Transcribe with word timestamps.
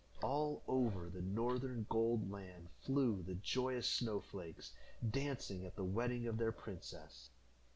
All 0.23 0.63
over 0.67 1.11
the 1.11 1.21
northern 1.21 1.85
Gold 1.87 2.31
Land 2.31 2.69
flew 2.81 3.21
the 3.21 3.35
joyous 3.35 3.87
snow 3.87 4.19
flakes, 4.19 4.73
dancing 5.07 5.63
at 5.63 5.75
the 5.75 5.83
wedding 5.85 6.25
of 6.25 6.39
their 6.39 6.51
princess. 6.51 7.29